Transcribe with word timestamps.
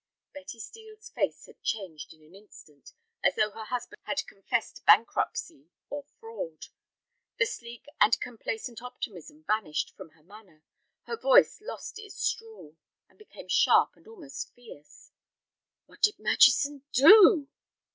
Betty 0.33 0.57
Steel's 0.59 1.09
face 1.11 1.45
had 1.45 1.61
changed 1.61 2.11
in 2.11 2.23
an 2.23 2.33
instant, 2.33 2.91
as 3.23 3.35
though 3.35 3.51
her 3.51 3.65
husband 3.65 4.01
had 4.05 4.25
confessed 4.25 4.83
bankruptcy 4.83 5.69
or 5.91 6.05
fraud. 6.19 6.65
The 7.37 7.45
sleek 7.45 7.85
and 7.99 8.19
complacent 8.19 8.81
optimism 8.81 9.43
vanished 9.45 9.95
from 9.95 10.09
her 10.13 10.23
manner; 10.23 10.63
her 11.03 11.15
voice 11.17 11.59
lost 11.61 11.99
its 11.99 12.33
drawl, 12.33 12.77
and 13.09 13.19
became 13.19 13.47
sharp 13.47 13.95
and 13.95 14.07
almost 14.07 14.51
fierce. 14.55 15.11
"What 15.85 16.01
did 16.01 16.17
Murchison 16.17 16.81
do?" 16.93 17.47